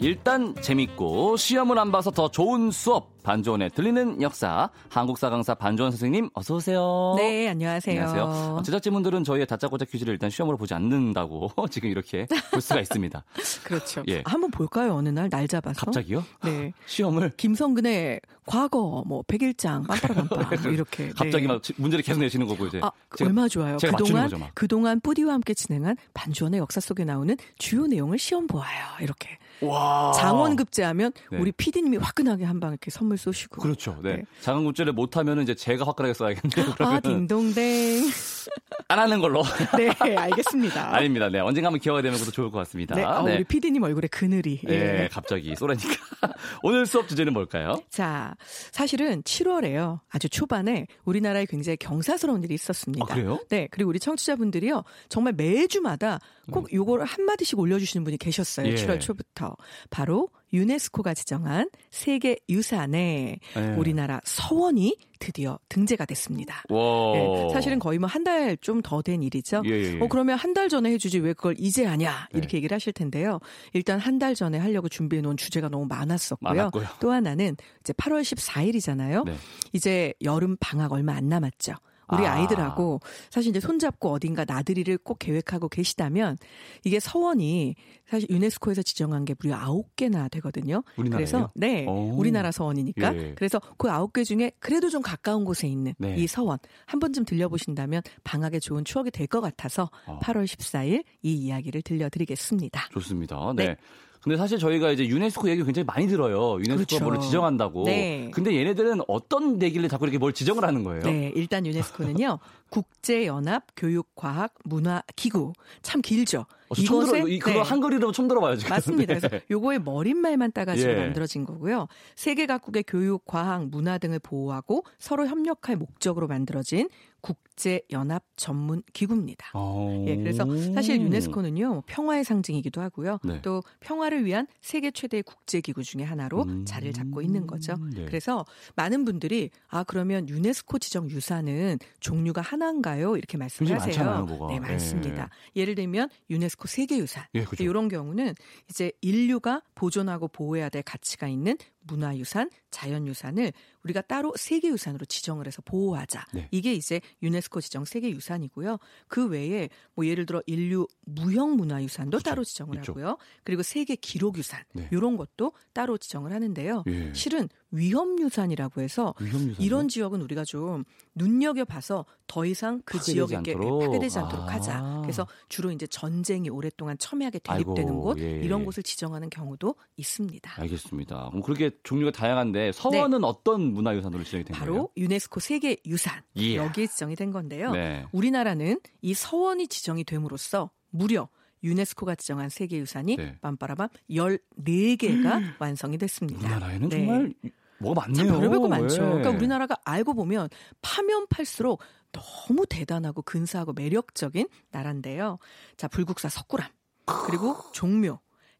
[0.00, 6.30] 일단 재밌고 시험을 안 봐서 더 좋은 수업 반조원에 들리는 역사 한국사 강사 반조원 선생님
[6.34, 7.14] 어서 오세요.
[7.18, 8.00] 네 안녕하세요.
[8.06, 8.62] 안녕하세요.
[8.64, 13.24] 제작진분들은 저희의 다짜고짜 퀴즈를 일단 시험으로 보지 않는다고 지금 이렇게 볼 수가 있습니다.
[13.64, 14.04] 그렇죠.
[14.08, 14.22] 예.
[14.24, 15.84] 한번 볼까요 어느 날 날 잡아서.
[15.84, 16.24] 갑자기요?
[16.44, 16.72] 네.
[16.86, 21.48] 시험을 김성근의 과거 뭐 백일장 빰빠라빰빠 뭐 이렇게 갑자기 네.
[21.48, 23.76] 막 문제를 계속 내시는 거고 이제 아, 제가- 얼마 좋아요.
[23.78, 24.50] 제가 그동안 거죠, 막.
[24.54, 28.86] 그동안 뿌디와 함께 진행한 반주원의 역사 속에 나오는 주요 내용을 시험 보아요.
[29.02, 31.38] 이렇게 와 장원급제하면 네.
[31.38, 33.60] 우리 PD님이 화끈하게 한 방 이렇게 선물 쏘시고.
[33.62, 33.98] 그렇죠.
[34.02, 34.16] 네.
[34.16, 34.22] 네.
[34.40, 36.74] 장원급제를 못하면은 이제 제가 화끈하게 써야겠네요.
[36.74, 38.04] 그러면 아 딩동댕.
[38.88, 39.42] 안 하는 걸로.
[39.76, 40.94] 네 알겠습니다.
[40.94, 41.28] 아닙니다.
[41.28, 41.38] 네.
[41.40, 42.94] 언젠가 한번 기회가 되면 그것도 좋을 것 같습니다.
[42.96, 44.60] 네, 아, 우리 PD님 얼굴에 그늘이.
[44.66, 44.68] 예.
[44.68, 45.88] 네, 갑자기 쏘라니까.
[46.64, 47.80] 오늘 수업 주제는 뭘까요?
[47.90, 48.34] 자,
[48.72, 50.00] 사실은 7월에요.
[50.10, 53.04] 아주 초반에 우리나라에 굉장히 경사스러운 일이 있었습니다.
[53.08, 53.38] 아, 그래요?
[53.50, 54.82] 네, 그리고 우리 청취자분들이요.
[55.08, 56.18] 정말 매주마다
[56.50, 58.66] 꼭 요거를 한마디씩 올려주시는 분이 계셨어요.
[58.66, 58.72] 음.
[58.72, 58.74] 예.
[58.74, 59.47] 7월 초부터.
[59.90, 63.60] 바로 유네스코가 지정한 세계 유산에 예.
[63.76, 66.62] 우리나라 서원이 드디어 등재가 됐습니다.
[66.70, 67.12] 와.
[67.12, 69.62] 네, 사실은 거의 뭐 한 달 좀 더 된 일이죠.
[69.66, 70.00] 예, 예, 예.
[70.00, 72.56] 어 그러면 한 달 전에 해주지 왜 그걸 이제 하냐 이렇게 네.
[72.58, 73.40] 얘기를 하실 텐데요.
[73.74, 76.48] 일단 한 달 전에 하려고 준비해 놓은 주제가 너무 많았었고요.
[76.54, 76.86] 많았고요.
[77.00, 79.24] 또 하나는 이제 8월 14일이잖아요.
[79.26, 79.34] 네.
[79.72, 81.74] 이제 여름 방학 얼마 안 남았죠.
[82.12, 82.34] 우리 아.
[82.34, 82.42] 아.
[82.42, 86.36] 이들하고 사실 이제 손잡고 어딘가 나들이를 꼭 계획하고 계시다면
[86.84, 87.74] 이게 서원이
[88.08, 90.82] 사실 유네스코에서 지정한 게 무려 아홉 개나 되거든요.
[90.96, 91.16] 우리나라예요?
[91.16, 92.16] 그래서 네, 오.
[92.16, 93.14] 우리나라 서원이니까.
[93.14, 93.34] 예.
[93.36, 96.16] 그래서 그 아홉 개 중에 그래도 좀 가까운 곳에 있는 네.
[96.16, 100.18] 이 서원 한 번쯤 들려보신다면 방학에 좋은 추억이 될 것 같아서 어.
[100.22, 102.88] 8월 14일 이 이야기를 들려드리겠습니다.
[102.92, 103.52] 좋습니다.
[103.54, 103.66] 네.
[103.66, 103.76] 네.
[104.22, 106.58] 근데 사실 저희가 이제 유네스코 얘기 굉장히 많이 들어요.
[106.60, 107.04] 유네스코가 그렇죠.
[107.04, 107.84] 뭘 지정한다고.
[107.84, 108.30] 네.
[108.32, 111.02] 근데 얘네들은 어떤 얘기를 자꾸 이렇게 뭘 지정을 하는 거예요?
[111.02, 112.38] 네, 일단 유네스코는요
[112.70, 115.52] 국제연합 교육과학 문화기구
[115.82, 116.46] 참 길죠.
[116.68, 117.68] 어, 저 처음 들어, 이, 그거 네.
[117.68, 118.70] 한글이라면 처음 들어봐요, 지금.
[118.70, 119.14] 맞습니다.
[119.14, 119.20] 네.
[119.20, 120.96] 그래서 요거의 머릿말만 따가지고 예.
[120.96, 121.88] 만들어진 거고요.
[122.14, 126.88] 세계 각국의 교육, 과학, 문화 등을 보호하고 서로 협력할 목적으로 만들어진
[127.28, 129.50] 국제 연합 전문 기구입니다.
[129.52, 130.04] 어.
[130.06, 130.44] 예, 그래서
[130.74, 133.18] 사실 유네스코는요 평화의 상징이기도 하고요.
[133.24, 133.42] 네.
[133.42, 136.64] 또 평화를 위한 세계 최대 국제 기구 중에 하나로 음.
[136.64, 137.74] 자리를 잡고 있는 거죠.
[137.94, 138.04] 네.
[138.06, 138.44] 그래서
[138.76, 143.16] 많은 분들이 아 그러면 유네스코 지정 유산은 종류가 하나인가요?
[143.16, 144.26] 이렇게 말씀을 하세요.
[144.48, 145.28] 네, 많습니다.
[145.56, 147.62] 예 를 들면 유네스코 세계 유산 예, 그죠.
[147.62, 148.34] 이런 경우는
[148.70, 156.26] 이제 인류가 보존하고 보호해야 될 가치가 있는 문화유산, 자연유산을 우리가 따로 세계유산으로 지정을 해서 보호하자.
[156.34, 156.48] 네.
[156.50, 158.78] 이게 이제 유네스코 지정 세계유산이고요.
[159.08, 162.92] 그 외에 뭐 예를 들어 인류 무형 문화유산도 따로 지정을 있죠.
[162.92, 163.16] 하고요.
[163.44, 164.88] 그리고 세계 기록유산 네.
[164.92, 166.84] 이런 것도 따로 지정을 하는데요.
[166.88, 167.12] 예.
[167.14, 169.64] 실은 위험유산이라고 해서 위험유산.
[169.64, 170.84] 이런 지역은 우리가 좀
[171.14, 173.80] 눈여겨 봐서 더 이상 그 지역에 않도록.
[173.80, 174.52] 파괴되지 않도록 아.
[174.52, 175.00] 하자.
[175.02, 178.44] 그래서 주로 이제 전쟁이 오랫동안 첨예하게 대립되는 아이고, 곳 예, 예.
[178.44, 180.60] 이런 곳을 지정하는 경우도 있습니다.
[180.60, 181.30] 알겠습니다.
[181.44, 184.58] 그렇게 종류가 다양한데 서원은 어떤 문화유산으로 지정이 된 네.
[184.58, 184.88] 바로 거예요?
[184.96, 186.56] 유네스코 세계 유산 예.
[186.56, 187.72] 여기에 지정이 된 건데요.
[187.72, 188.04] 네.
[188.12, 191.28] 우리나라는 이 서원이 지정이 됨으로써 무려
[191.62, 193.36] 유네스코가 지정한 세계 유산이 네.
[193.42, 193.56] 음.
[193.56, 196.40] 빰빠라밤 14개가 완성이 됐습니다.
[196.40, 196.96] 우리나라에는 네.
[196.98, 197.34] 정말
[197.78, 198.26] 뭐가 많네요.
[198.26, 198.94] 참 별의별 거 많죠.
[198.94, 198.98] 예.
[198.98, 200.48] 그러니까 우리나라가 알고 보면
[200.82, 201.80] 파면 팔수록
[202.12, 205.38] 너무 대단하고 근사하고 매력적인 나라인데요.
[205.76, 206.68] 자, 불국사 석굴암,
[207.06, 208.18] 그리고 종묘,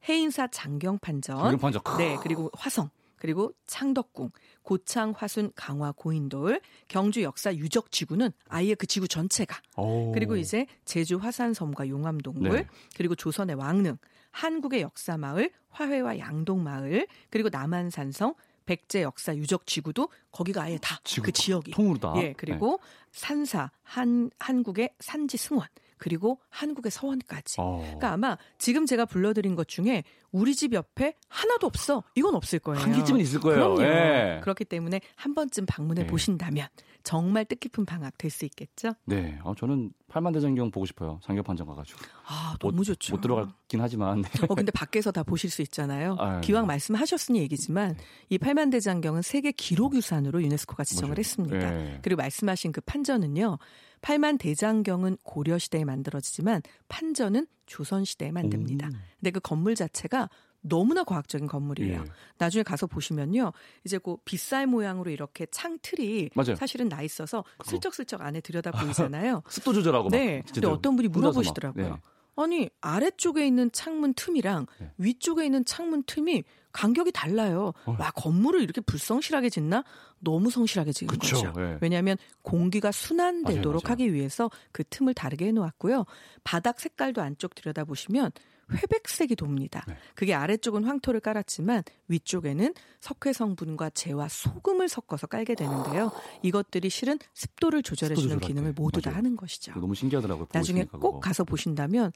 [0.08, 1.82] 해인사 장경판전, 장경판전.
[1.98, 4.30] 네, 그리고 화성, 그리고 창덕궁,
[4.62, 10.12] 고창, 화순, 강화, 고인돌, 경주 역사 유적 지구는 아예 그 지구 전체가 오.
[10.12, 12.66] 그리고 이제 제주 화산섬과 용암동굴, 네.
[12.96, 13.96] 그리고 조선의 왕릉,
[14.30, 18.34] 한국의 역사 마을, 화훼와 양동 마을, 그리고 남한산성,
[18.66, 21.70] 백제 역사 유적 지구도 거기가 아예 다 그 지역이.
[21.70, 22.12] 통으로 다.
[22.16, 22.78] 예, 그리고
[23.12, 25.66] 산사, 한 한국의 산지 승원,
[25.98, 27.56] 그리고 한국의 서원까지.
[27.58, 27.78] 어.
[27.82, 32.02] 그러니까 아마 지금 제가 불러드린 것 중에 우리 집 옆에 하나도 없어.
[32.14, 32.80] 이건 없을 거예요.
[32.82, 33.74] 한 개쯤은 있을 거예요.
[33.74, 33.82] 그럼요.
[33.82, 34.40] 예.
[34.42, 36.06] 그렇기 때문에 한 번쯤 방문해 네.
[36.06, 36.68] 보신다면
[37.04, 38.92] 정말 뜻깊은 방학 될 수 있겠죠.
[39.06, 41.18] 네, 어, 저는 팔만대장경 보고 싶어요.
[41.24, 41.98] 장경판전 가가지고.
[42.26, 43.14] 아 너무 좋죠.
[43.14, 44.20] 못 들어가긴 하지만.
[44.20, 44.28] 네.
[44.48, 46.16] 어 근데 밖에서 다 보실 수 있잖아요.
[46.18, 46.40] 아유.
[46.42, 47.96] 기왕 말씀하셨으니 얘기지만
[48.28, 51.18] 이 팔만대장경은 세계 기록유산으로 유네스코가 지정을 맞아요.
[51.18, 51.70] 했습니다.
[51.70, 51.98] 네.
[52.02, 53.58] 그리고 말씀하신 그 판전은요.
[54.00, 58.86] 팔만 대장경은 고려 시대에 만들어지지만 판전은 조선 시대에 만듭니다.
[58.86, 58.90] 오.
[59.20, 60.28] 근데 그 건물 자체가
[60.60, 62.00] 너무나 과학적인 건물이에요.
[62.00, 62.04] 예.
[62.36, 63.52] 나중에 가서 보시면요.
[63.84, 66.56] 이제 그 빗살 모양으로 이렇게 창틀이 맞아요.
[66.56, 67.44] 사실은 나 있어서.
[67.64, 69.42] 슬쩍슬쩍 안에 들여다 보이잖아요.
[69.48, 70.16] 습도 조절하고 막.
[70.16, 70.38] 네.
[70.38, 71.18] 근데 진짜로 어떤 분이 막.
[71.18, 72.00] 물어보시더라고요.
[72.38, 72.42] 네.
[72.42, 74.90] 아니 아래쪽에 있는 창문 틈이랑 네.
[74.98, 77.72] 위쪽에 있는 창문 틈이 간격이 달라요.
[77.86, 77.96] 어.
[77.98, 79.84] 와 건물을 이렇게 불성실하게 짓나?
[80.20, 81.52] 너무 성실하게 지은 그쵸, 거죠.
[81.60, 81.78] 예.
[81.80, 83.92] 왜냐하면 공기가 순환되도록 맞아요, 맞아요.
[83.92, 86.04] 하기 위해서 그 틈을 다르게 해놓았고요.
[86.44, 88.30] 바닥 색깔도 안쪽 들여다 보시면
[88.72, 89.84] 회백색이 돕니다.
[89.88, 89.96] 네.
[90.14, 96.10] 그게 아래쪽은 황토를 깔았지만 위쪽에는 석회 성분과 재와 소금을 섞어서 깔게 되는데요.
[96.42, 98.80] 이것들이 실은 습도를 조절해주는 습도 기능을 때.
[98.82, 99.18] 모두 다 맞아요.
[99.18, 99.72] 하는 것이죠.
[99.74, 100.46] 너무 신기하더라고요.
[100.52, 101.20] 나중에 있으니까 꼭.
[101.20, 102.12] 가서 보신다면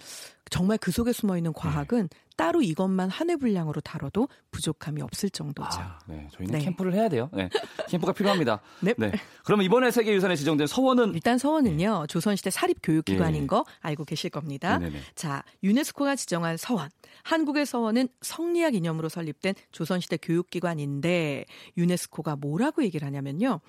[0.51, 5.69] 정말 그 속에 숨어 있는 과학은 따로 이것만 한 해 분량으로 다뤄도 부족함이 없을 정도죠.
[5.81, 6.27] 아, 네.
[6.33, 6.65] 저희는 네.
[6.65, 7.31] 캠프를 해야 돼요.
[7.33, 7.49] 네.
[7.89, 8.61] 캠프가 필요합니다.
[8.83, 8.95] 네.
[8.99, 9.13] 네.
[9.45, 13.47] 그러면 이번에 세계유산에 지정된 서원은 일단 서원은요 조선시대 사립 교육기관인 예.
[13.47, 14.79] 거 알고 계실 겁니다.
[14.79, 15.01] 네네네.
[15.15, 16.91] 자 유네스코가 지정 한 서원
[17.25, 21.44] 한국의 서원은 성리학 이념으로 설립된 조선시대 교육기관인데
[21.77, 23.61] 유네스코가 뭐라고 얘기를 하냐면요.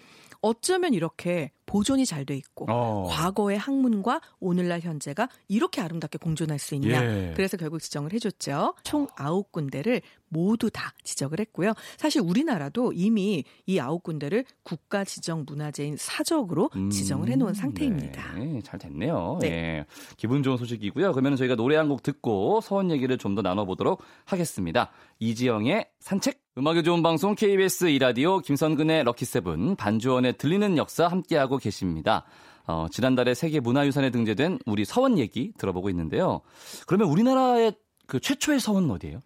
[0.41, 3.07] 어쩌면 이렇게 보존이 잘 돼 있고 어.
[3.09, 7.03] 과거의 학문과 오늘날 현재가 이렇게 아름답게 공존할 수 있냐.
[7.03, 7.33] 예.
[7.35, 8.75] 그래서 결국 지정을 해줬죠.
[8.83, 11.73] 총 아홉 군데를 모두 다 지적을 했고요.
[11.97, 18.33] 사실 우리나라도 이미 이 아홉 군데를 국가 지정 문화재인 사적으로 음, 지정을 해놓은 상태입니다.
[18.33, 19.37] 네, 잘 됐네요.
[19.41, 19.47] 네.
[19.49, 19.85] 예.
[20.17, 21.11] 기분 좋은 소식이고요.
[21.11, 24.91] 그러면 저희가 노래 한 곡 듣고 서원 얘기를 좀 더 나눠보도록 하겠습니다.
[25.19, 26.37] 이지영의 산책.
[26.57, 32.25] 음악이 좋은 방송 KBS 이라디오 김선근의 럭키세븐 반주원의 들리는 역사 함께하고 계십니다.
[32.67, 36.41] 어, 지난달에 세계 문화유산에 등재된 우리 서원 얘기 들어보고 있는데요.
[36.87, 39.21] 그러면 우리나라의 그 최초의 서원은 어디예요?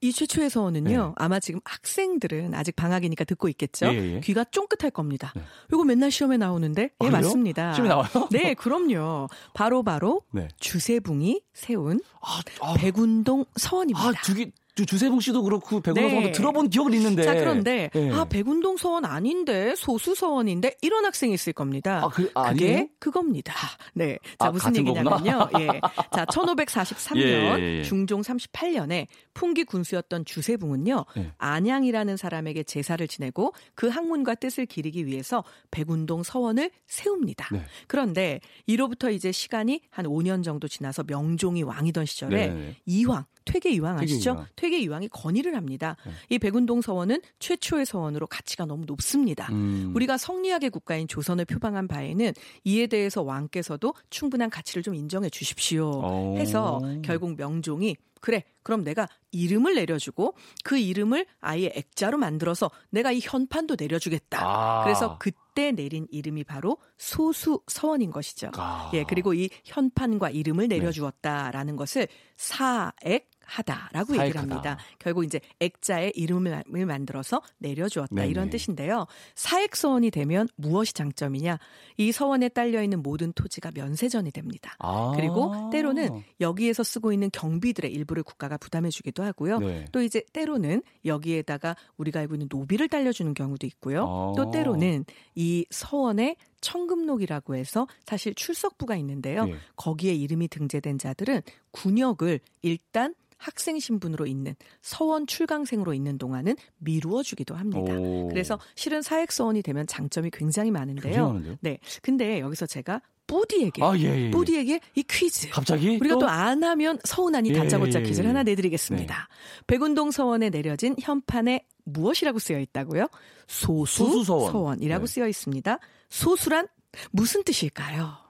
[0.00, 1.12] 이 최초의 서원은요, 네.
[1.16, 3.86] 아마 지금 학생들은 아직 방학이니까 듣고 있겠죠?
[3.86, 4.20] 예, 예.
[4.20, 5.32] 귀가 쫑긋할 겁니다.
[5.36, 5.42] 네.
[5.72, 6.90] 이거 맨날 시험에 나오는데?
[6.98, 7.12] 아, 예, 그래요?
[7.12, 7.72] 맞습니다.
[7.74, 8.08] 시험에 나와요?
[8.30, 9.28] 네, 그럼요.
[9.52, 10.48] 바로 바로 네.
[10.60, 14.08] 주세붕이 세운 아, 아, 백운동 서원입니다.
[14.08, 16.14] 아, 주기, 주, 주세봉 씨도 그렇고 백운호 네.
[16.14, 17.22] 성도 들어본 기억은 있는데.
[17.22, 18.10] 자, 그런데 예.
[18.10, 22.02] 아 백운동 서원 아닌데 소수 서원인데 이런 학생이 있을 겁니다.
[22.04, 22.88] 아, 그, 아, 그게 아니에요?
[22.98, 23.54] 그겁니다.
[23.94, 24.18] 네.
[24.38, 25.48] 자, 아, 무슨 얘기냐면요.
[25.60, 25.66] 예.
[26.14, 27.82] 자, 1543년 예, 예, 예.
[27.84, 31.06] 중종 38년에 풍기 군수였던 주세붕은요.
[31.16, 31.32] 예.
[31.38, 37.48] 안양이라는 사람에게 제사를 지내고 그 학문과 뜻을 기리기 위해서 백운동 서원을 세웁니다.
[37.50, 37.62] 네.
[37.86, 42.76] 그런데 이로부터 이제 시간이 한 5년 정도 지나서 명종이 왕이던 시절에 네.
[42.84, 44.30] 이황 퇴계 퇴계 아시죠?
[44.32, 44.46] 이황.
[44.56, 45.96] 퇴계 이황이 건의를 합니다.
[46.04, 46.12] 네.
[46.30, 49.48] 이 백운동 서원은 최초의 서원으로 가치가 너무 높습니다.
[49.52, 49.92] 음.
[49.94, 52.32] 우리가 성리학의 국가인 조선을 표방한 바에는
[52.64, 56.00] 이에 대해서 왕께서도 충분한 가치를 좀 인정해 주십시오.
[56.04, 56.34] 어.
[56.36, 60.34] 해서 결국 명종이 그래 그럼 내가 이름을 내려주고
[60.64, 64.40] 그 이름을 아예 액자로 만들어서 내가 이 현판도 내려주겠다.
[64.42, 64.82] 아.
[64.84, 68.50] 그래서 그때 내린 이름이 바로 소수 서원인 것이죠.
[68.56, 68.90] 아.
[68.94, 74.40] 예 그리고 이 현판과 이름을 내려주었다라는 것을 사액 하다라고 얘기를 사액하다.
[74.40, 74.78] 합니다.
[74.98, 78.28] 결국 이제 액자에 이름을 만들어서 내려주었다 네네.
[78.28, 79.06] 이런 뜻인데요.
[79.34, 81.58] 사액 서원이 되면 무엇이 장점이냐?
[81.96, 84.74] 이 서원에 딸려 있는 모든 토지가 면세전이 됩니다.
[84.78, 85.12] 아.
[85.16, 89.58] 그리고 때로는 여기에서 쓰고 있는 경비들의 일부를 국가가 부담해주기도 하고요.
[89.58, 89.84] 네.
[89.92, 94.04] 또 이제 때로는 여기에다가 우리가 알고 있는 노비를 딸려주는 경우도 있고요.
[94.04, 94.34] 어.
[94.36, 95.04] 또 때로는
[95.34, 99.46] 이 서원에 청금록이라고 해서 사실 출석부가 있는데요.
[99.48, 99.56] 예.
[99.76, 107.54] 거기에 이름이 등재된 자들은 군역을 일단 학생 신분으로 있는 서원 출강생으로 있는 동안은 미루어 주기도
[107.54, 107.92] 합니다.
[107.94, 108.28] 오.
[108.28, 111.32] 그래서 실은 사액 서원이 되면 장점이 굉장히 많은데요.
[111.34, 111.56] 굉장히?
[111.60, 111.78] 네.
[112.02, 114.30] 근데 여기서 제가 뿌디에게 아, 예, 예.
[114.30, 118.06] 뿌디에게 이 퀴즈 갑자기 우리가 또 안 하면 서운하니 예, 다짜고짜 예, 예.
[118.08, 119.28] 퀴즈를 하나 내드리겠습니다.
[119.66, 123.08] 백운동 서원에 내려진 현판에 무엇이라고 쓰여 있다고요?
[123.48, 124.52] 소수, 소수 서원.
[124.52, 125.12] 서원이라고 네.
[125.12, 125.78] 쓰여 있습니다.
[126.08, 126.68] 소수란
[127.10, 128.25] 무슨 뜻일까요?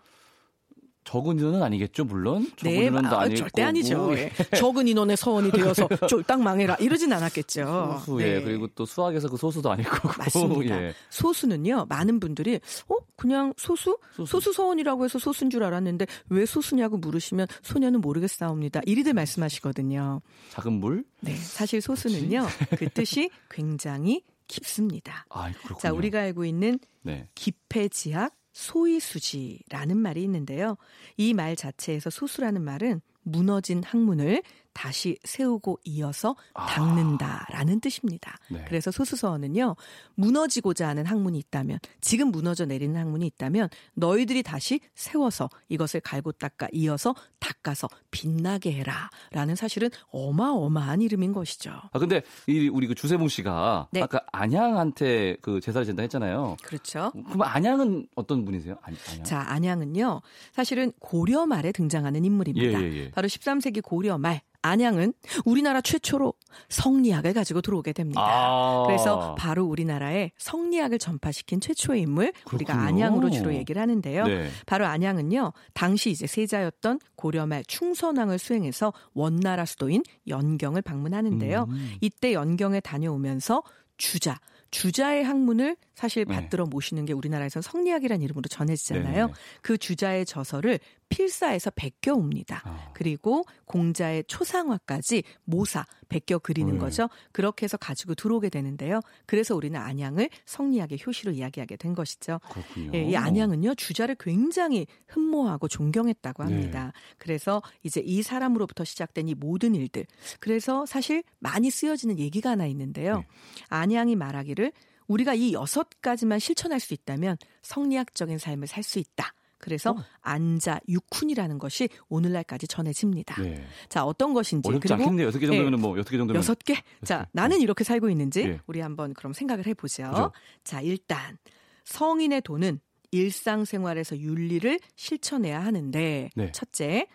[1.07, 2.51] 적은 인원은 아니겠죠, 물론.
[2.57, 3.69] 적은 네, 인원도 아, 아닐 절대 거고.
[3.69, 4.19] 아니죠.
[4.19, 4.33] 예.
[4.57, 8.01] 적은 인원의 서원이 되어서 쫄딱 망해라 이러진 않았겠죠.
[8.05, 8.35] 소수, 예.
[8.35, 8.43] 네.
[8.43, 10.09] 그리고 또 수학에서 그 소수도 아닐 거고.
[10.19, 10.83] 맞습니다.
[10.83, 10.95] 예.
[11.11, 12.59] 소수는요, 많은 분들이,
[12.89, 13.97] 어, 그냥 소수?
[14.17, 14.33] 소수.
[14.33, 18.81] 소수 서원이라고 해서 소수인 줄 알았는데, 왜 소수냐고 물으시면, 소녀는 모르겠사옵니다.
[18.85, 20.21] 이리들 말씀하시거든요.
[20.51, 21.05] 작은 물?
[21.21, 22.47] 네, 사실 소수는요,
[22.79, 25.25] 그 뜻이 굉장히 깊습니다.
[25.29, 25.79] 아, 그렇군요.
[25.79, 27.29] 자, 우리가 알고 있는 네.
[27.37, 30.77] 기폐지학 소이수지라는 말이 있는데요.
[31.19, 34.43] 이 말 자체에서 소수라는 말은 무너진 학문을
[34.77, 38.37] 다시 세우고 이어서 닦는다라는 뜻입니다.
[38.51, 38.63] 네.
[38.69, 39.75] 그래서 소수서원은요,
[40.17, 46.69] 무너지고자 하는 학문이 있다면, 지금 무너져 내리는 학문이 있다면, 너희들이 다시 세워서 이것을 갈고 닦아
[46.75, 49.09] 이어서 닦아서 빛나게 해라.
[49.31, 51.71] 라는 사실은 어마어마한 이름인 것이죠.
[51.91, 54.03] 아, 근데 이 우리 그 주세봉 씨가 네.
[54.03, 56.57] 아까 안양한테 그 제사를 진다 했잖아요.
[56.63, 57.13] 그렇죠.
[57.13, 58.77] 그럼 안양은 어떤 분이세요?
[58.83, 59.25] 안, 안양.
[59.25, 60.21] 자, 안양은요,
[60.53, 62.83] 사실은 고려 말에 등장하는 인물입니다.
[62.83, 63.11] 예, 예, 예.
[63.11, 65.13] 바로 13세기 고려 말, 안양은
[65.45, 66.35] 우리나라 최초로
[66.69, 68.21] 성리학을 가지고 들어오게 됩니다.
[68.21, 68.85] 아.
[68.87, 72.89] 그래서 바로 우리나라에 성리학을 전파시킨 최초의 인물 우리가 그렇군요.
[72.89, 74.25] 안양으로 주로 얘기를 하는데요.
[74.27, 74.49] 네.
[74.67, 75.53] 바로 안양은요.
[75.75, 81.67] 당시 이제 세자였던 고려말 충선왕을 수행해서 원나라 수도인 연경을 방문하는데요.
[81.69, 81.95] 음.
[82.01, 83.63] 이때 연경에 다녀오면서
[83.97, 84.39] 주자
[84.71, 86.35] 주자의 학문을 사실 네.
[86.35, 89.27] 받들어 모시는 게 우리나라에선 성리학이라는 이름으로 전해지잖아요.
[89.29, 89.33] 네.
[89.63, 92.63] 그 주자의 저서를 필사해서 베껴 옵니다.
[92.65, 92.91] 아.
[92.95, 96.79] 그리고 공자의 초상화까지 모사 베껴 그리는 네.
[96.79, 97.09] 거죠.
[97.33, 99.01] 그렇게 해서 가지고 들어오게 되는데요.
[99.27, 102.41] 그래서 우리는 안양을 성리학의 효시로 이야기하게 된 것이죠.
[102.51, 102.91] 그렇군요.
[102.95, 106.55] 예, 이 안양은요 주자를 굉장히 흠모하고 존경했다고 네.
[106.55, 106.93] 합니다.
[107.19, 110.07] 그래서 이제 이 사람으로부터 시작된 이 모든 일들.
[110.41, 113.19] 그래서 사실 많이 쓰여지는 얘기가 하나 있는데요.
[113.19, 113.27] 네.
[113.69, 114.73] 안양이 말하기를
[115.09, 119.33] 우리가 이 여섯 가지만 실천할 수 있다면 성리학적인 삶을 살 수 있다.
[119.59, 120.05] 그래서 어.
[120.21, 123.41] 안자 육훈이라는 것이 오늘날까지 전해집니다.
[123.43, 123.65] 네.
[123.89, 125.27] 자 어떤 것인지 어렵지 그리고 않겠네요.
[125.29, 126.75] 여섯 개 정도면 뭐 여섯 개 정도면 여섯 개.
[127.05, 127.31] 자, 개.
[127.33, 128.61] 나는 이렇게 살고 있는지 예.
[128.67, 130.05] 우리 한번 그럼 생각을 해 보죠.
[130.11, 130.33] 그죠.
[130.65, 131.39] 자, 일단
[131.85, 136.53] 성인의 돈은 일상생활에서 윤리를 실천해야 하는데 네.
[136.53, 137.07] 첫째,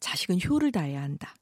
[0.00, 1.34] 자식은 효를 다해야 한다.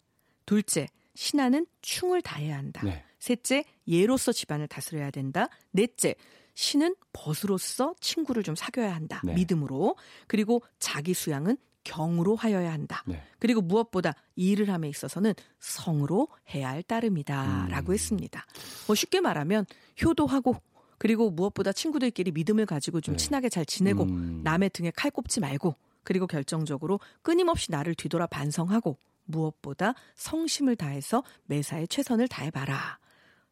[0.45, 2.83] 둘째, 신하는 충을 다해야 한다.
[2.85, 3.03] 네.
[3.19, 5.49] 셋째, 예로서 집안을 다스려야 된다.
[5.73, 6.15] 넷째,
[6.57, 9.21] 신은 벗으로서 친구를 좀 사귀어야 한다.
[9.23, 9.35] 네.
[9.35, 9.95] 믿음으로.
[10.27, 13.05] 그리고 자기 수양은 경으로 하여야 한다.
[13.07, 13.23] 네.
[13.39, 17.67] 그리고 무엇보다 일을 함에 있어서는 성으로 해야 할 따름이다.
[17.67, 17.69] 음.
[17.69, 18.45] 라고 했습니다.
[18.87, 19.67] 뭐 쉽게 말하면
[20.03, 20.57] 효도하고
[20.99, 23.25] 그리고 무엇보다 친구들끼리 믿음을 가지고 좀 네.
[23.25, 24.41] 친하게 잘 지내고 음.
[24.43, 28.97] 남의 등에 칼 꼽지 말고 그리고 결정적으로 끊임없이 나를 뒤돌아 반성하고
[29.27, 32.99] 무엇보다 성심을 다해서 매사에 최선을 다해봐라.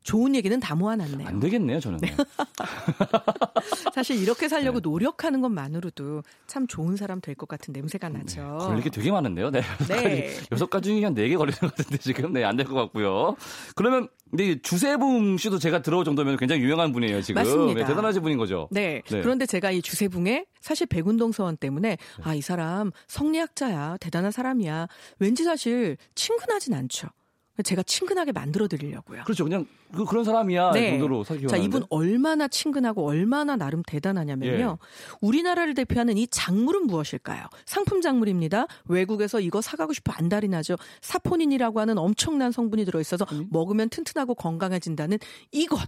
[0.05, 1.27] 좋은 얘기는 다 모아놨네요.
[1.27, 1.99] 안 되겠네요, 저는.
[3.95, 4.89] 사실 이렇게 살려고 네.
[4.89, 8.59] 노력하는 것만으로도 참 좋은 사람 될 것 같은 냄새가 나죠.
[8.61, 9.51] 네, 걸릴 게 되게 많은데요.
[9.51, 9.63] 네.
[9.89, 10.31] 네.
[10.53, 13.35] 여섯 가지 중에 한네개 걸리는 것 같은데 지금 네, 안 될 것 같고요.
[13.75, 17.43] 그러면 근데 주세붕 씨도 제가 들어올 정도면 굉장히 유명한 분이에요, 지금.
[17.43, 17.81] 맞습니다.
[17.81, 18.69] 네, 대단하신 분인 거죠.
[18.71, 19.03] 네.
[19.11, 19.21] 네.
[19.23, 23.97] 그런데 제가 이 주세붕에 사실 백운동 서원 때문에 아, 이 사람 성리학자야.
[24.01, 24.87] 대단한 사람이야.
[25.19, 27.09] 왠지 사실 친근하진 않죠.
[27.63, 29.23] 제가 친근하게 만들어 드리려고요.
[29.25, 29.45] 그렇죠.
[29.45, 30.73] 그냥 그, 런 사람이야.
[30.73, 30.89] 네.
[30.89, 34.79] 이 정도로 사귀어 자, 이분 얼마나 친근하고 얼마나 나름 대단하냐면요.
[34.81, 35.17] 예.
[35.21, 37.47] 우리나라를 대표하는 이 작물은 무엇일까요?
[37.65, 38.67] 상품 작물입니다.
[38.87, 40.77] 외국에서 이거 사가고 싶어 안달이 나죠.
[41.01, 43.47] 사포닌이라고 하는 엄청난 성분이 들어 있어서 음.
[43.51, 45.19] 먹으면 튼튼하고 건강해진다는
[45.53, 45.79] 이것.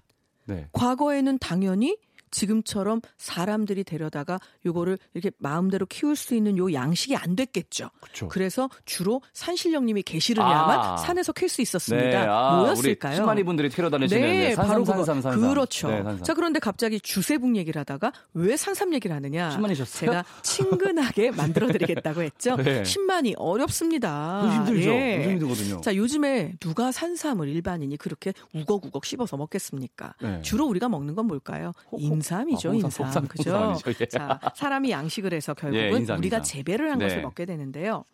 [0.45, 0.69] 네.
[0.73, 1.97] 과거에는 당연히
[2.31, 7.91] 지금처럼 사람들이 데려다가 요거를 이렇게 마음대로 키울 수 있는 요 양식이 안 됐겠죠.
[8.01, 8.29] 그렇죠.
[8.29, 10.97] 그래서 주로 산신령님이 계시를 아.
[10.97, 12.09] 산에서 캘수 있었습니다.
[12.09, 12.27] 네.
[12.29, 13.17] 아, 뭐였을까요?
[13.17, 15.05] 신만이 분들이 태러 다니시는 네, 네, 바로 산삼, 그거.
[15.05, 15.49] 산삼, 산삼.
[15.49, 15.89] 그렇죠.
[15.89, 16.23] 네.
[16.23, 19.51] 자, 그런데 갑자기 주세붕 얘기를 하다가 왜 산삼 얘기를 하느냐?
[19.51, 20.11] 신만이셨어요?
[20.11, 22.57] 제가 친근하게 만들어 드리겠다고 했죠.
[22.57, 22.85] 네.
[22.85, 24.51] 신만이 어렵습니다.
[24.57, 24.91] 힘들죠.
[24.91, 25.29] 예.
[25.31, 25.81] 힘들거든요.
[25.81, 30.15] 자, 요즘에 누가 산삼을 일반인이 그렇게 우걱우걱 씹어서 먹겠습니까?
[30.21, 30.43] 네.
[30.43, 31.73] 주로 우리가 먹는 건 뭘까요?
[32.17, 33.05] 홍- 인삼이죠, 아, 홍삼, 인삼.
[33.07, 33.51] 홍삼, 그죠?
[33.57, 34.07] 홍삼이죠, 예.
[34.07, 36.43] 자, 사람이 양식을 해서 결국은 예, 인삼, 우리가.
[36.43, 37.07] 재배를 한 네.
[37.07, 38.05] 것을 먹게 되는데요.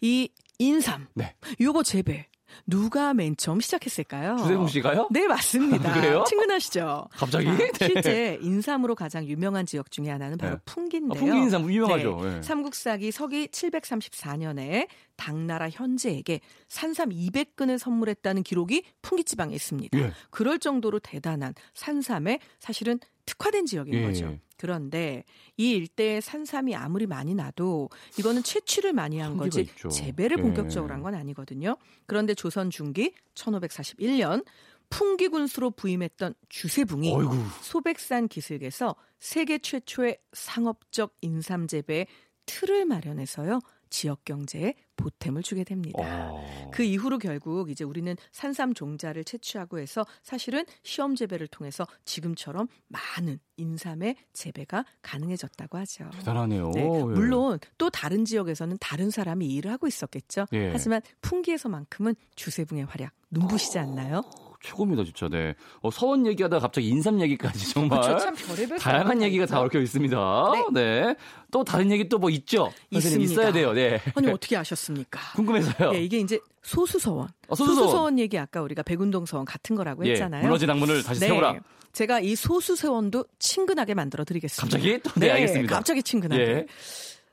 [0.00, 0.28] 이
[0.58, 1.34] 인삼, 네.
[1.60, 2.26] 요거 재배
[2.66, 4.36] 누가 맨 처음 시작했을까요?
[4.38, 5.06] 주세붕 씨가요?
[5.12, 5.92] 네, 맞습니다.
[5.94, 6.24] 그래요?
[6.26, 7.06] 친근하시죠?
[7.12, 7.46] 갑자기?
[7.46, 7.86] 자, 네.
[7.86, 10.60] 실제 인삼으로 가장 유명한 지역 중에 하나는 바로 네.
[10.64, 11.16] 풍기인데요.
[11.16, 12.20] 아, 풍기 인삼 유명하죠.
[12.22, 12.36] 네.
[12.38, 12.42] 예.
[12.42, 19.96] 삼국사기 서기 734년에 당나라 현제에게 산삼 200근을 선물했다는 기록이 풍기 지방에 있습니다.
[19.98, 20.12] 예.
[20.30, 22.98] 그럴 정도로 대단한 산삼에 사실은
[23.30, 24.02] 특화된 지역인 예.
[24.02, 24.38] 거죠.
[24.56, 25.24] 그런데
[25.56, 29.88] 이 일대에 산삼이 아무리 많이 나도 이거는 채취를 많이 한 거지 있죠.
[29.88, 30.42] 재배를 예.
[30.42, 31.76] 본격적으로 한 건 아니거든요.
[32.06, 34.44] 그런데 조선 중기 1541년
[34.90, 37.36] 풍기군수로 부임했던 주세붕이 어이구.
[37.62, 42.06] 소백산 기슭에서 세계 최초의 상업적 인삼 재배의
[42.46, 43.60] 틀을 마련해서요.
[43.90, 46.30] 지역 경제에 보탬을 주게 됩니다.
[46.32, 46.70] 어.
[46.72, 53.40] 그 이후로 결국 이제 우리는 산삼 종자를 채취하고 해서 사실은 시험 재배를 통해서 지금처럼 많은
[53.56, 56.08] 인삼의 재배가 가능해졌다고 하죠.
[56.12, 56.70] 대단하네요.
[56.70, 57.02] 네, 예.
[57.02, 60.46] 물론 또 다른 지역에서는 다른 사람이 이 일을 하고 있었겠죠.
[60.52, 60.70] 예.
[60.70, 64.22] 하지만 풍기에서만큼은 주세붕의 활약 눈부시지 않나요?
[64.62, 65.28] 최고입니다, 진짜.
[65.28, 65.54] 네.
[65.80, 68.02] 어, 서원 얘기하다가 갑자기 인삼 얘기까지 정말.
[68.18, 69.60] 참 별의별 다양한 얘기가 다.
[69.60, 70.52] 얽혀 있습니다.
[70.74, 71.14] 네.
[71.50, 72.70] 또 다른 얘기 또 뭐 있죠?
[72.90, 73.22] 있습니다.
[73.32, 73.72] 있어야 돼요.
[73.72, 74.00] 네.
[74.14, 75.18] 아니 어떻게 아셨습니까?
[75.36, 75.94] 궁금해서요.
[75.94, 77.28] 예, 이게 이제 소수서원.
[77.48, 77.76] 어, 소수서원.
[77.88, 80.42] 소수서원 얘기 아까 우리가 백운동 서원 같은 거라고 예, 했잖아요.
[80.42, 81.54] 무너진 악문을 다시 세우라.
[81.92, 84.76] 제가 이 소수서원도 친근하게 만들어 드리겠습니다.
[84.76, 85.00] 갑자기?
[85.02, 85.74] 또, 네, 알겠습니다.
[85.74, 86.42] 갑자기 친근하게.
[86.42, 86.66] 예.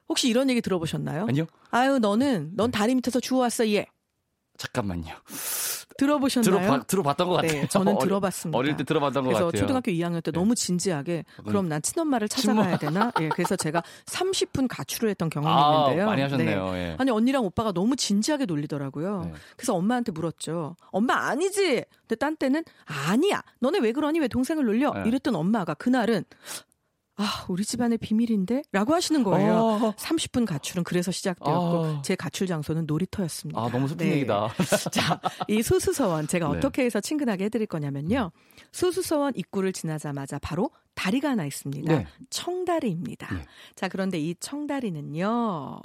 [0.10, 1.26] 혹시 이런 얘기 들어보셨나요?
[1.28, 1.46] 아니요.
[1.70, 3.86] 아유, 너는 넌 다리 밑에서 주워왔어, 얘.
[4.58, 5.14] 잠깐만요.
[5.98, 6.60] 들어보셨나요?
[6.60, 7.62] 들어봐, 들어봤던 것 같아요.
[7.62, 8.58] 네, 저는 들어봤습니다.
[8.58, 9.62] 어릴 때 들어봤던 것 그래서 같아요.
[9.62, 10.40] 초등학교 2학년 때 네.
[10.40, 13.12] 너무 진지하게 그럼 난 친엄마를 찾아가야 되나?
[13.20, 16.06] 예, 그래서 제가 30분 가출을 했던 경험이 아, 있는데요.
[16.06, 16.24] 많이 네.
[16.24, 16.72] 하셨네요.
[16.76, 16.96] 예.
[17.00, 19.22] 아니 언니랑 오빠가 너무 진지하게 놀리더라고요.
[19.26, 19.34] 네.
[19.56, 20.76] 그래서 엄마한테 물었죠.
[20.92, 21.84] 엄마 아니지.
[22.02, 23.42] 근데 딴 때는 아니야.
[23.60, 24.20] 너네 왜 그러니?
[24.20, 24.94] 왜 동생을 놀려?
[24.94, 25.04] 네.
[25.08, 26.24] 이랬던 엄마가 그날은
[27.20, 29.54] 아 우리 집안의 비밀인데 라고 하시는 거예요.
[29.56, 29.94] 어.
[29.96, 32.02] 30분 가출은 그래서 시작되었고 아.
[32.04, 33.60] 제 가출 장소는 놀이터였습니다.
[33.60, 34.14] 아, 너무 슬픈 네.
[34.18, 34.54] 얘기다.
[34.94, 36.58] 자, 이 수수서원 제가 네.
[36.58, 38.32] 어떻게 해서 친근하게 해드릴 거냐면요.
[38.72, 41.92] 수수서원 입구를 지나자마자 바로 다리가 하나 있습니다.
[41.92, 42.06] 네.
[42.30, 43.34] 청다리입니다.
[43.34, 43.46] 네.
[43.76, 45.80] 자, 그런데 이 청다리는요.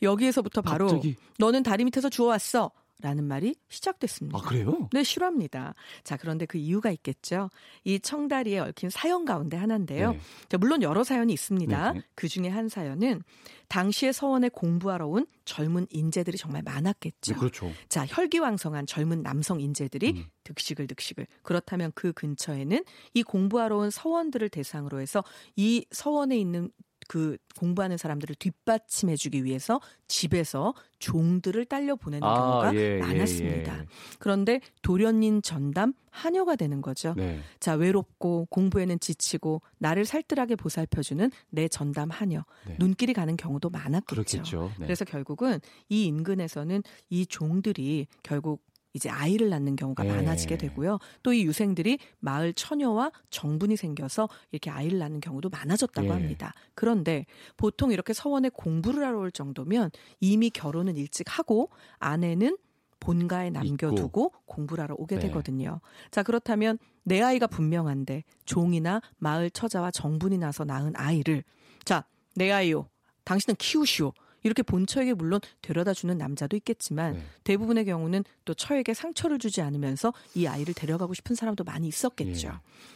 [0.00, 1.16] 여기에서부터 바로 갑자기.
[1.38, 2.70] 너는 다리 밑에서 주워왔어.
[3.02, 4.38] 라는 말이 시작됐습니다.
[4.38, 4.88] 아, 그래요?
[4.92, 5.74] 네, 싫어합니다.
[6.04, 7.50] 자, 그런데 그 이유가 있겠죠.
[7.82, 10.12] 이 청다리에 얽힌 사연 가운데 하나인데요.
[10.12, 10.20] 네.
[10.48, 11.92] 자, 물론 여러 사연이 있습니다.
[11.92, 12.02] 네.
[12.14, 13.22] 그 중에 한 사연은
[13.66, 17.32] 당시에 서원에 공부하러 온 젊은 인재들이 정말 많았겠죠.
[17.32, 17.72] 네, 그렇죠.
[17.88, 20.24] 자, 혈기왕성한 젊은 남성 인재들이 음.
[20.44, 21.26] 득식을 득식을.
[21.42, 25.24] 그렇다면 그 근처에는 이 공부하러 온 서원들을 대상으로 해서
[25.56, 26.70] 이 서원에 있는
[27.12, 33.80] 그 공부하는 사람들을 뒷받침해주기 위해서 집에서 종들을 딸려 보내는 아, 경우가 예, 예, 많았습니다.
[33.80, 33.86] 예.
[34.18, 37.12] 그런데 도련님 전담 하녀가 되는 거죠.
[37.14, 37.40] 네.
[37.60, 42.46] 자, 외롭고 공부에는 지치고 나를 살뜰하게 보살펴주는 내 전담 하녀.
[42.66, 42.76] 네.
[42.78, 44.72] 눈길이 가는 경우도 많았겠죠.
[44.78, 44.86] 네.
[44.86, 50.10] 그래서 결국은 이 인근에서는 이 종들이 결국 이제 아이를 낳는 경우가 네.
[50.10, 50.98] 많아지게 되고요.
[51.22, 56.12] 또 이 유생들이 마을 처녀와 정분이 생겨서 이렇게 아이를 낳는 경우도 많아졌다고 예.
[56.12, 56.52] 합니다.
[56.74, 57.24] 그런데
[57.56, 62.58] 보통 이렇게 서원에 공부를 하러 올 정도면 이미 결혼은 일찍 하고 아내는
[63.00, 65.22] 본가에 남겨두고 공부를 하러 오게 네.
[65.22, 65.80] 되거든요.
[66.10, 71.42] 자, 그렇다면 내 아이가 분명한데 종이나 마을 처자와 정분이 나서 낳은 아이를
[71.84, 72.04] 자,
[72.36, 72.88] 내 아이요.
[73.24, 74.12] 당신은 키우시오.
[74.42, 77.24] 이렇게 본 처에게 물론 데려다 주는 남자도 있겠지만 네.
[77.44, 82.48] 대부분의 경우는 또 처에게 상처를 주지 않으면서 이 아이를 데려가고 싶은 사람도 많이 있었겠죠.
[82.48, 82.52] 예.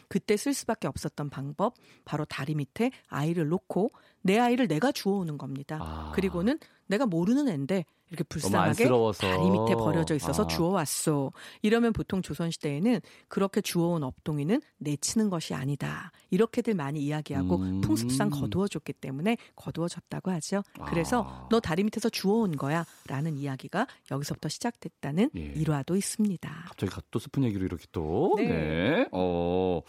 [0.09, 1.75] 그때 쓸 수밖에 없었던 방법
[2.05, 5.79] 바로 다리 밑에 아이를 놓고 내 아이를 내가 주워오는 겁니다.
[5.81, 6.13] 아.
[6.15, 8.85] 그리고는 내가 모르는 앤데 이렇게 불쌍하게.
[9.19, 10.47] 다리 밑에 버려져 있어서 아.
[10.47, 11.33] 주워왔어.
[11.63, 16.13] 이러면 보통 조선시대에는 그렇게 주워온 업동이는 내치는 것이 아니다.
[16.31, 17.81] 이렇게들 많이 이야기하고 음.
[17.81, 20.63] 풍습상 거두어줬기 때문에 거두어졌다고 하죠.
[20.87, 21.49] 그래서 아.
[21.51, 22.85] 너 다리 밑에서 주워온 거야.
[23.09, 25.41] 라는 이야기가 여기서부터 시작됐다는 예.
[25.41, 26.49] 일화도 있습니다.
[26.69, 28.35] 갑자기 가- 또 슬픈 얘기로 이렇게 또.
[28.37, 28.47] 네.
[28.47, 29.09] 네.
[29.13, 29.81] 어.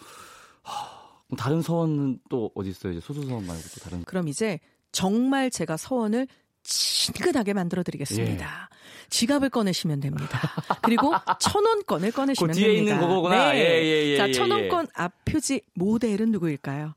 [0.64, 2.94] 하, 다른 서원은 또 어디 있어요?
[2.94, 4.04] 이제 소수서원 말고 또 다른.
[4.06, 4.60] 그럼 이제
[4.92, 6.28] 정말 제가 서원을
[6.68, 8.70] 친근하게 만들어 드리겠습니다.
[8.72, 8.78] 예.
[9.10, 10.40] 지갑을 꺼내시면 됩니다.
[10.82, 12.96] 그리고 천 원권을 꺼내시면 그 뒤에 됩니다.
[12.96, 13.54] 있는 그거구나.
[13.54, 13.58] 네.
[13.60, 14.54] 예, 예, 예, 자, 예, 천 예.
[14.54, 16.94] 원권 앞 표지 모델은 누구일까요?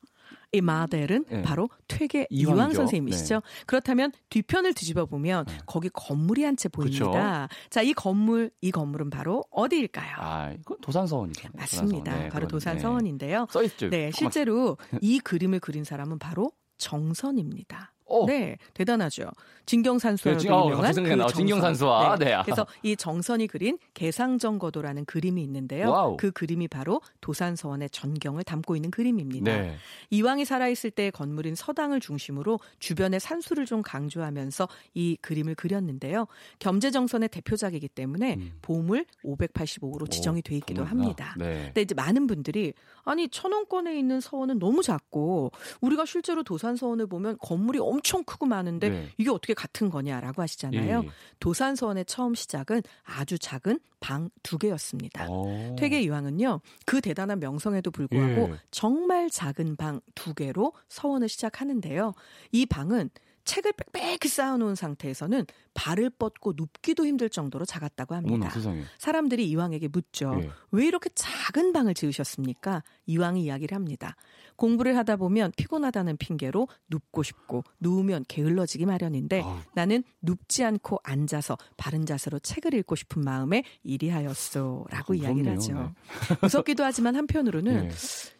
[0.52, 1.42] 이 마델은 예.
[1.42, 2.56] 바로 퇴계 이황이죠.
[2.59, 3.42] 이황 선생님이시죠.
[3.66, 5.59] 그렇다면 뒤편을 뒤집어 보면 네.
[5.64, 7.48] 거기 건물이 한 채 보입니다.
[7.70, 10.16] 자, 이 건물, 이 건물은 바로 어디일까요?
[10.18, 11.50] 아, 이건 도산서원이죠.
[11.54, 11.96] 맞습니다.
[12.02, 12.22] 도산서원.
[12.24, 13.40] 네, 바로 도산서원인데요.
[13.42, 13.46] 네.
[13.52, 13.88] 써 있죠.
[13.90, 17.92] 네, 실제로 이 그림을 그린 사람은 바로 정선입니다.
[18.11, 18.27] 어.
[18.27, 19.31] 네, 대단하죠.
[19.66, 20.92] 진경산수화도 네, 진- 어, 유명한.
[20.92, 21.29] 그 정선.
[21.28, 22.16] 진경산수화.
[22.18, 22.37] 네.
[22.44, 25.90] 그래서 이 정선이 그린 계상정거도라는 그림이 있는데요.
[25.90, 26.16] Wow.
[26.16, 29.53] 그 그림이 바로 도산서원의 전경을 담고 있는 그림입니다.
[29.53, 29.77] 네.
[30.11, 36.27] 이황이 살아있을 때의 건물인 서당을 중심으로 주변의 산수를 좀 강조하면서 이 그림을 그렸는데요.
[36.59, 38.53] 겸재정선의 대표작이기 때문에 음.
[38.62, 41.03] 보물 585호로 지정이 돼 있기도 보물구나.
[41.05, 41.35] 합니다.
[41.38, 41.66] 네.
[41.66, 42.73] 근데 이제 많은 분들이
[43.05, 48.88] 아니 천원권에 있는 서원은 너무 작고 우리가 실제로 도산 서원을 보면 건물이 엄청 크고 많은데
[48.88, 49.08] 네.
[49.18, 51.02] 이게 어떻게 같은 거냐라고 하시잖아요.
[51.04, 51.08] 예.
[51.38, 55.26] 도산 서원의 처음 시작은 아주 작은 방 두 개였습니다.
[55.28, 55.76] 어.
[55.78, 58.54] 퇴계 이황은요 그 대단한 명성에도 불구하고 예.
[58.70, 62.14] 정말 작은 방 두 개로 서원을 시작하는데요.
[62.52, 63.10] 이 방은
[63.50, 68.52] 책을 빽빽히 쌓아놓은 상태에서는 발을 뻗고 눕기도 힘들 정도로 작았다고 합니다.
[68.54, 68.84] 어머나.
[68.98, 70.38] 사람들이 이왕에게 묻죠.
[70.40, 70.50] 예.
[70.70, 72.84] 왜 이렇게 작은 방을 지으셨습니까?
[73.06, 74.14] 이왕이 이야기를 합니다.
[74.54, 79.56] 공부를 하다 보면 피곤하다는 핑계로 눕고 싶고 누우면 게을러지기 마련인데 아우.
[79.74, 85.52] 나는 눕지 않고 앉아서 바른 자세로 책을 읽고 싶은 마음에 이리하였소라고 아, 이야기를.
[85.52, 85.92] 하죠.
[86.42, 87.90] 무섭기도 하지만 한편으로는 네.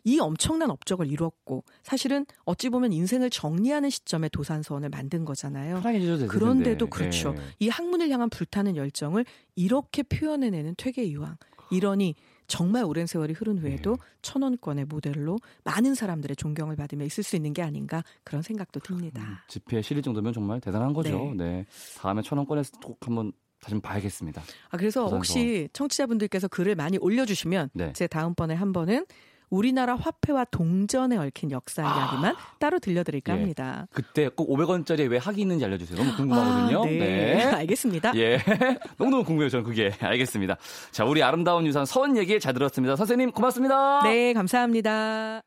[0.05, 5.81] 이 엄청난 업적을 이뤘고 사실은 어찌 보면 인생을 정리하는 시점에 도산서원을 만든 거잖아요.
[6.29, 6.89] 그런데도.
[6.89, 7.35] 그렇죠.
[7.37, 7.41] 예.
[7.59, 9.25] 이 학문을 향한 불타는 열정을
[9.57, 11.37] 이렇게 표현해내는 퇴계 이황.
[11.71, 12.15] 이러니
[12.47, 14.03] 정말 오랜 세월이 흐른 후에도 네.
[14.23, 19.23] 천원권의 모델로 많은 사람들의 존경을 받으며 있을 수 있는 게 아닌가 그런 생각도 듭니다.
[19.23, 21.33] 음, 집회에 실릴 정도면 정말 대단한 거죠.
[21.37, 21.45] 네.
[21.45, 21.67] 네.
[21.99, 24.43] 다음에 천 원권에서 꼭 한번 다시 봐야겠습니다.
[24.71, 25.07] 아, 그래서.
[25.07, 27.93] 혹시 청취자분들께서 글을 많이 올려주시면 네.
[27.93, 29.07] 제 다음번에 한 번은
[29.51, 33.37] 우리나라 화폐와 동전에 얽힌 역사 이야기만 따로 들려드릴까 예.
[33.39, 33.87] 합니다.
[33.93, 35.99] 그때 꼭 500원짜리에 왜 학이 있는지 알려주세요.
[35.99, 36.83] 너무 궁금하거든요.
[36.83, 37.43] 아, 네.
[37.53, 38.13] 알겠습니다.
[38.17, 38.39] 예.
[38.97, 39.93] 너무너무 궁금해요, 저는 그게.
[40.01, 40.57] 알겠습니다.
[40.93, 42.97] 자, 우리 아름다운 유산 선 얘기 잘 들었습니다.
[42.97, 44.03] 선생님, 고맙습니다.
[44.05, 45.43] 네, 감사합니다.